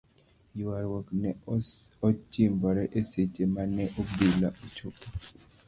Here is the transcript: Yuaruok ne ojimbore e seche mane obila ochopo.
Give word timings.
Yuaruok 0.59 1.07
ne 1.21 1.31
ojimbore 2.07 2.83
e 2.99 3.01
seche 3.09 3.43
mane 3.55 3.83
obila 3.99 4.49
ochopo. 4.65 5.07